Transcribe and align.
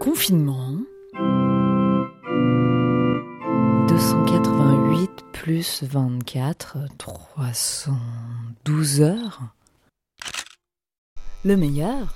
Confinement. 0.00 0.78
288 3.88 5.10
plus 5.32 5.82
24, 5.82 6.78
312 6.98 9.00
heures. 9.00 9.40
Le 11.44 11.56
meilleur 11.56 12.14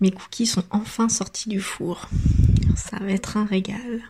Mes 0.00 0.12
cookies 0.12 0.46
sont 0.46 0.62
enfin 0.70 1.08
sortis 1.08 1.48
du 1.48 1.60
four. 1.60 2.08
Ça 2.76 2.98
va 3.00 3.10
être 3.10 3.36
un 3.36 3.44
régal. 3.44 4.00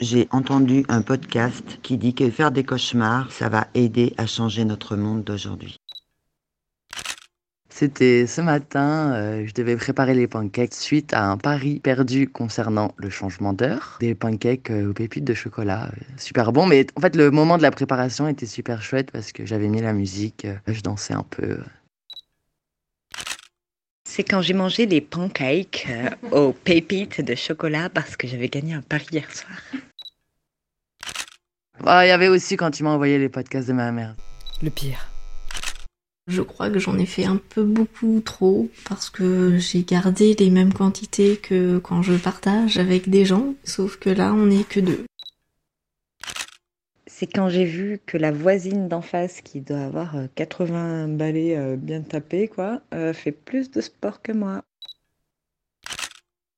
J'ai 0.00 0.28
entendu 0.32 0.84
un 0.88 1.00
podcast 1.02 1.78
qui 1.82 1.96
dit 1.96 2.14
que 2.14 2.30
faire 2.30 2.52
des 2.52 2.64
cauchemars, 2.64 3.32
ça 3.32 3.48
va 3.48 3.68
aider 3.74 4.12
à 4.18 4.26
changer 4.26 4.66
notre 4.66 4.96
monde 4.96 5.24
d'aujourd'hui. 5.24 5.79
C'était 7.80 8.26
ce 8.26 8.42
matin, 8.42 9.14
euh, 9.14 9.46
je 9.46 9.54
devais 9.54 9.74
préparer 9.74 10.12
les 10.12 10.26
pancakes 10.26 10.74
suite 10.74 11.14
à 11.14 11.24
un 11.24 11.38
pari 11.38 11.80
perdu 11.80 12.28
concernant 12.28 12.92
le 12.98 13.08
changement 13.08 13.54
d'heure. 13.54 13.96
Des 14.00 14.14
pancakes 14.14 14.68
euh, 14.68 14.90
aux 14.90 14.92
pépites 14.92 15.24
de 15.24 15.32
chocolat, 15.32 15.86
euh, 15.86 16.02
super 16.18 16.52
bon. 16.52 16.66
Mais 16.66 16.86
en 16.96 17.00
fait, 17.00 17.16
le 17.16 17.30
moment 17.30 17.56
de 17.56 17.62
la 17.62 17.70
préparation 17.70 18.28
était 18.28 18.44
super 18.44 18.82
chouette 18.82 19.10
parce 19.10 19.32
que 19.32 19.46
j'avais 19.46 19.68
mis 19.68 19.80
la 19.80 19.94
musique, 19.94 20.46
je 20.66 20.82
dansais 20.82 21.14
un 21.14 21.22
peu. 21.22 21.56
C'est 24.06 24.24
quand 24.24 24.42
j'ai 24.42 24.52
mangé 24.52 24.84
les 24.84 25.00
pancakes 25.00 25.88
euh, 25.88 26.10
aux 26.32 26.52
pépites 26.52 27.22
de 27.22 27.34
chocolat 27.34 27.88
parce 27.88 28.14
que 28.14 28.28
j'avais 28.28 28.50
gagné 28.50 28.74
un 28.74 28.82
pari 28.82 29.06
hier 29.10 29.34
soir. 29.34 29.56
Ah, 31.86 32.04
Il 32.04 32.10
y 32.10 32.12
avait 32.12 32.28
aussi 32.28 32.58
quand 32.58 32.72
tu 32.72 32.82
m'as 32.82 32.90
envoyé 32.90 33.16
les 33.16 33.30
podcasts 33.30 33.68
de 33.68 33.72
ma 33.72 33.90
mère. 33.90 34.16
Le 34.62 34.68
pire. 34.68 35.08
Je 36.26 36.42
crois 36.42 36.70
que 36.70 36.78
j'en 36.78 36.98
ai 36.98 37.06
fait 37.06 37.24
un 37.24 37.36
peu 37.36 37.64
beaucoup 37.64 38.20
trop 38.20 38.68
parce 38.88 39.10
que 39.10 39.58
j'ai 39.58 39.82
gardé 39.82 40.34
les 40.34 40.50
mêmes 40.50 40.72
quantités 40.72 41.36
que 41.36 41.78
quand 41.78 42.02
je 42.02 42.14
partage 42.14 42.78
avec 42.78 43.08
des 43.08 43.24
gens, 43.24 43.54
sauf 43.64 43.96
que 43.96 44.10
là 44.10 44.32
on 44.32 44.46
n'est 44.46 44.64
que 44.64 44.80
deux. 44.80 45.04
C'est 47.06 47.26
quand 47.26 47.50
j'ai 47.50 47.66
vu 47.66 48.00
que 48.06 48.16
la 48.16 48.32
voisine 48.32 48.88
d'en 48.88 49.02
face, 49.02 49.42
qui 49.42 49.60
doit 49.60 49.80
avoir 49.80 50.16
euh, 50.16 50.26
80 50.36 51.08
balais 51.08 51.54
euh, 51.54 51.76
bien 51.76 52.00
tapés, 52.00 52.48
quoi, 52.48 52.80
euh, 52.94 53.12
fait 53.12 53.32
plus 53.32 53.70
de 53.70 53.82
sport 53.82 54.22
que 54.22 54.32
moi. 54.32 54.62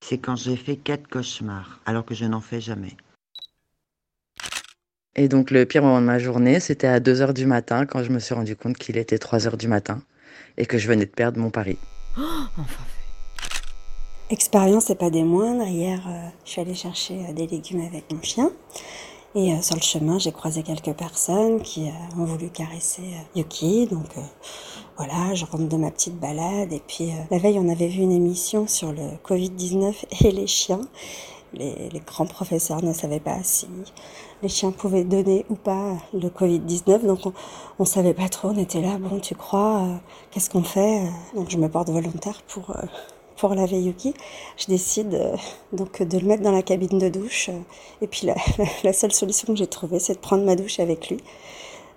C'est 0.05 0.19
quand 0.19 0.37
j'ai 0.37 0.55
fait 0.55 0.77
quatre 0.77 1.09
cauchemars, 1.09 1.81
alors 1.85 2.05
que 2.05 2.15
je 2.15 2.27
n'en 2.27 2.41
fais 2.41 2.61
jamais. 2.61 2.97
Et 5.15 5.29
donc 5.29 5.51
le 5.51 5.67
pire 5.67 5.83
moment 5.83 6.01
de 6.01 6.07
ma 6.07 6.19
journée, 6.19 6.59
c'était 6.61 6.87
à 6.87 7.01
2h 7.01 7.35
du 7.35 7.47
matin 7.47 7.85
quand 7.87 8.03
je 8.03 8.11
me 8.11 8.19
suis 8.19 8.35
rendu 8.35 8.57
compte 8.57 8.79
qu'il 8.79 8.97
était 8.97 9.17
3h 9.17 9.57
du 9.57 9.69
matin 9.69 10.03
et 10.57 10.67
que 10.67 10.79
je 10.79 10.89
venais 10.89 11.05
de 11.05 11.11
perdre 11.11 11.39
mon 11.39 11.51
pari. 11.51 11.77
Enfin 12.17 12.65
fait. 12.67 14.33
Expérience 14.33 14.89
et 14.89 14.95
pas 14.95 15.11
des 15.11 15.25
moindres. 15.25 15.67
Hier, 15.67 16.01
euh, 16.09 16.29
je 16.45 16.51
suis 16.51 16.61
allée 16.63 16.75
chercher 16.75 17.27
euh, 17.29 17.33
des 17.35 17.47
légumes 17.47 17.83
avec 17.83 18.11
mon 18.11 18.23
chien. 18.23 18.51
Et 19.35 19.53
euh, 19.53 19.63
sur 19.63 19.77
le 19.77 19.83
chemin, 19.83 20.19
j'ai 20.19 20.33
croisé 20.33 20.63
quelques 20.63 20.93
personnes 20.93 21.63
qui 21.63 21.89
euh, 21.89 22.21
ont 22.21 22.25
voulu 22.25 22.51
caresser 22.51 23.03
euh, 23.03 23.39
Yuki. 23.41 23.87
Donc 23.87 24.07
euh, 24.17 24.21
voilà, 24.97 25.35
je 25.35 25.45
rentre 25.47 25.69
de 25.69 25.77
ma 25.77 25.91
petite 25.91 26.19
balade. 26.19 26.73
Et 26.73 26.83
puis 26.87 27.11
euh, 27.11 27.23
la 27.31 27.39
veille, 27.39 27.59
on 27.59 27.69
avait 27.69 27.89
vu 27.89 28.01
une 28.03 28.13
émission 28.13 28.67
sur 28.67 28.93
le 28.93 29.17
Covid-19 29.27 29.95
et 30.25 30.31
les 30.33 30.47
chiens. 30.47 30.83
Les, 31.55 31.91
grands 32.07 32.27
professeurs 32.27 32.83
ne 32.83 32.93
savaient 32.93 33.21
pas 33.21 33.43
si 33.43 33.67
les 34.43 34.49
chiens 34.49 34.73
pouvaient 34.73 35.05
donner 35.05 35.45
ou 35.51 35.55
pas 35.55 35.97
le 36.15 36.29
Covid-19. 36.29 37.07
Donc 37.07 37.27
on, 37.27 37.33
on 37.79 37.85
savait 37.85 38.15
pas 38.15 38.29
trop. 38.29 38.49
On 38.49 38.59
était 38.59 38.81
là, 38.81 38.99
bon, 38.99 39.21
tu 39.21 39.35
crois, 39.35 39.83
euh, 39.83 39.97
qu'est-ce 40.31 40.51
qu'on 40.51 40.63
fait 40.63 41.03
Donc 41.35 41.51
je 41.51 41.59
me 41.59 41.69
porte 41.69 41.91
volontaire 41.91 42.43
pour... 42.49 42.71
euh, 42.71 42.87
pour 43.43 43.57
laver 43.57 43.81
Yuki, 43.81 44.15
je 44.57 44.67
décide 44.67 45.15
euh, 45.15 45.37
donc 45.73 46.01
de 46.01 46.17
le 46.17 46.27
mettre 46.27 46.45
dans 46.45 46.53
la 46.53 46.63
cabine 46.63 47.01
de 47.01 47.09
douche. 47.09 47.49
euh, 47.49 47.59
et 48.01 48.07
puis 48.07 48.29
la, 48.85 48.93
seule 48.93 49.11
solution 49.11 49.49
que 49.49 49.57
j'ai 49.57 49.67
trouvée, 49.67 49.99
c'est 49.99 50.15
de 50.15 50.21
prendre 50.21 50.45
ma 50.45 50.55
douche 50.55 50.79
avec 50.79 51.09
lui. 51.11 51.19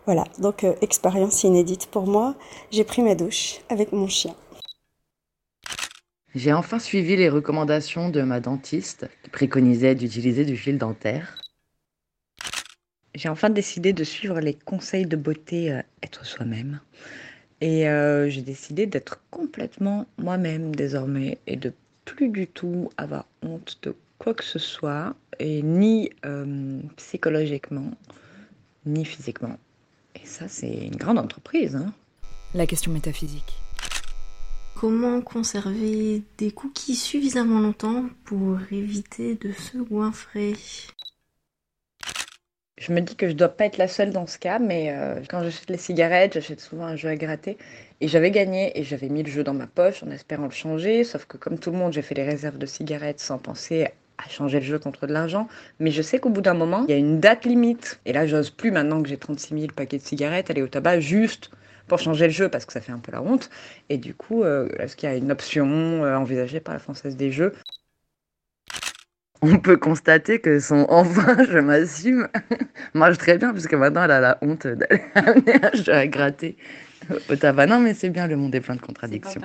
Voilà, 0.05 0.23
donc 0.39 0.63
euh, 0.63 0.73
expérience 0.81 1.43
inédite 1.43 1.85
pour 1.85 2.07
moi. 2.07 2.33
J'ai 2.71 2.83
pris 2.83 3.03
ma 3.03 3.13
douche 3.13 3.59
avec 3.69 3.91
mon 3.91 4.07
chien. 4.07 4.33
J'ai 6.35 6.51
enfin 6.51 6.79
suivi 6.79 7.15
les 7.15 7.29
recommandations 7.29 8.09
de 8.09 8.21
ma 8.21 8.41
dentiste 8.41 9.09
qui 9.23 9.29
préconisait 9.29 9.95
d'utiliser 9.95 10.43
du 10.43 10.57
fil 10.57 10.77
dentaire. 10.77 11.37
J'ai 13.15 13.29
enfin 13.29 13.49
décidé 13.49 13.93
de 13.93 14.03
suivre 14.03 14.41
les 14.41 14.53
conseils 14.53 15.05
de 15.05 15.15
beauté 15.15 15.71
euh, 15.71 15.81
être 16.03 16.25
soi-même. 16.25 16.81
Et 17.61 17.87
euh, 17.87 18.29
j'ai 18.29 18.41
décidé 18.41 18.85
d'être 18.85 19.21
complètement 19.31 20.07
moi-même 20.17 20.75
désormais 20.75 21.37
et 21.47 21.55
de 21.55 21.71
plus 22.03 22.27
du 22.27 22.47
tout 22.47 22.89
avoir 22.97 23.25
honte 23.41 23.79
de 23.83 23.95
quoi 24.17 24.33
que 24.33 24.43
ce 24.43 24.59
soit, 24.59 25.15
et 25.39 25.61
ni 25.61 26.09
euh, 26.25 26.81
psychologiquement, 26.97 27.91
ni 28.85 29.05
physiquement. 29.05 29.57
Et 30.21 30.25
ça, 30.25 30.49
c'est 30.49 30.73
une 30.73 30.97
grande 30.97 31.17
entreprise. 31.17 31.77
Hein. 31.77 31.93
La 32.53 32.67
question 32.67 32.91
métaphysique. 32.91 33.64
Comment 34.87 35.19
conserver 35.21 36.21
des 36.37 36.51
cookies 36.51 36.93
suffisamment 36.93 37.59
longtemps 37.59 38.05
pour 38.23 38.59
éviter 38.71 39.33
de 39.33 39.51
se 39.51 39.79
goinfrer 39.79 40.53
Je 42.77 42.93
me 42.93 43.01
dis 43.01 43.15
que 43.15 43.27
je 43.27 43.33
dois 43.33 43.49
pas 43.49 43.65
être 43.65 43.79
la 43.79 43.87
seule 43.87 44.11
dans 44.11 44.27
ce 44.27 44.37
cas, 44.37 44.59
mais 44.59 44.91
euh, 44.91 45.23
quand 45.27 45.41
j'achète 45.41 45.71
les 45.71 45.79
cigarettes, 45.79 46.35
j'achète 46.35 46.59
souvent 46.59 46.85
un 46.85 46.95
jeu 46.95 47.09
à 47.09 47.15
gratter. 47.15 47.57
Et 47.99 48.07
j'avais 48.07 48.29
gagné 48.29 48.79
et 48.79 48.83
j'avais 48.83 49.09
mis 49.09 49.23
le 49.23 49.31
jeu 49.31 49.43
dans 49.43 49.55
ma 49.55 49.65
poche 49.65 50.03
en 50.03 50.11
espérant 50.11 50.45
le 50.45 50.51
changer. 50.51 51.03
Sauf 51.03 51.25
que 51.25 51.37
comme 51.37 51.57
tout 51.57 51.71
le 51.71 51.79
monde, 51.79 51.91
j'ai 51.91 52.03
fait 52.03 52.13
les 52.13 52.29
réserves 52.29 52.59
de 52.59 52.67
cigarettes 52.67 53.19
sans 53.19 53.39
penser 53.39 53.87
à 54.19 54.29
changer 54.29 54.59
le 54.59 54.65
jeu 54.67 54.77
contre 54.77 55.07
de 55.07 55.13
l'argent. 55.13 55.47
Mais 55.79 55.89
je 55.89 56.03
sais 56.03 56.19
qu'au 56.19 56.29
bout 56.29 56.41
d'un 56.41 56.53
moment, 56.53 56.85
il 56.87 56.91
y 56.91 56.93
a 56.93 56.99
une 56.99 57.19
date 57.19 57.45
limite. 57.45 57.99
Et 58.05 58.13
là, 58.13 58.27
j'ose 58.27 58.51
plus 58.51 58.69
maintenant 58.69 59.01
que 59.01 59.09
j'ai 59.09 59.17
36 59.17 59.59
000 59.61 59.67
paquets 59.75 59.97
de 59.97 60.03
cigarettes 60.03 60.51
aller 60.51 60.61
au 60.61 60.67
tabac 60.67 60.99
juste 60.99 61.49
pour 61.87 61.99
changer 61.99 62.25
le 62.25 62.31
jeu 62.31 62.49
parce 62.49 62.65
que 62.65 62.73
ça 62.73 62.81
fait 62.81 62.91
un 62.91 62.99
peu 62.99 63.11
la 63.11 63.21
honte. 63.21 63.49
Et 63.89 63.97
du 63.97 64.13
coup, 64.13 64.43
euh, 64.43 64.67
est-ce 64.79 64.95
qu'il 64.95 65.09
y 65.09 65.11
a 65.11 65.15
une 65.15 65.31
option 65.31 65.67
euh, 66.03 66.15
envisagée 66.15 66.59
par 66.59 66.73
la 66.73 66.79
Française 66.79 67.15
des 67.15 67.31
Jeux? 67.31 67.53
On 69.41 69.59
peut 69.59 69.77
constater 69.77 70.39
que 70.39 70.59
son 70.59 70.85
enfin 70.89 71.37
je 71.49 71.59
m'assume 71.59 72.27
marche 72.93 73.17
très 73.17 73.37
bien 73.37 73.51
puisque 73.51 73.73
maintenant 73.73 74.03
elle 74.03 74.11
a 74.11 74.19
la 74.19 74.37
honte 74.41 74.65
d'aller 74.65 75.01
amener 75.15 75.63
un 75.63 75.71
jeu 75.73 75.93
à 75.93 76.07
gratter 76.07 76.57
au 77.29 77.35
tabac. 77.35 77.67
Non 77.67 77.79
mais 77.79 77.93
c'est 77.93 78.09
bien, 78.09 78.27
le 78.27 78.37
monde 78.37 78.55
est 78.55 78.61
plein 78.61 78.75
de 78.75 78.81
contradictions. 78.81 79.41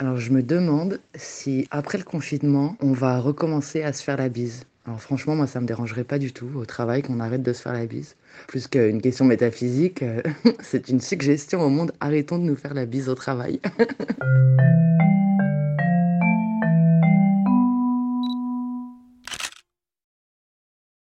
Alors 0.00 0.18
je 0.18 0.32
me 0.32 0.42
demande 0.42 0.98
si 1.14 1.68
après 1.70 1.98
le 1.98 2.04
confinement, 2.04 2.76
on 2.80 2.92
va 2.92 3.20
recommencer 3.20 3.84
à 3.84 3.92
se 3.92 4.02
faire 4.02 4.16
la 4.16 4.28
bise. 4.28 4.64
Alors 4.86 5.00
franchement, 5.00 5.36
moi 5.36 5.46
ça 5.46 5.60
me 5.60 5.66
dérangerait 5.66 6.02
pas 6.02 6.18
du 6.18 6.32
tout 6.32 6.50
au 6.56 6.66
travail 6.66 7.02
qu'on 7.02 7.20
arrête 7.20 7.42
de 7.42 7.52
se 7.52 7.62
faire 7.62 7.74
la 7.74 7.86
bise. 7.86 8.16
Plus 8.48 8.66
qu'une 8.66 9.00
question 9.00 9.24
métaphysique, 9.24 10.02
euh, 10.02 10.20
c'est 10.60 10.88
une 10.88 11.00
suggestion 11.00 11.60
au 11.60 11.68
monde, 11.68 11.92
arrêtons 12.00 12.38
de 12.38 12.44
nous 12.44 12.56
faire 12.56 12.74
la 12.74 12.86
bise 12.86 13.08
au 13.08 13.14
travail. 13.14 13.60